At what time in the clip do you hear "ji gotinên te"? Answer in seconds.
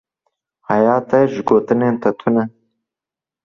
1.31-2.09